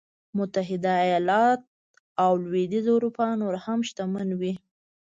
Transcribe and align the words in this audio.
متحده 0.37 0.93
ایالت 1.05 1.61
او 2.23 2.31
لوېدیځه 2.43 2.91
اروپا 2.97 3.27
نور 3.41 3.55
هم 3.65 3.79
شتمن 3.89 4.29
وي. 4.39 4.53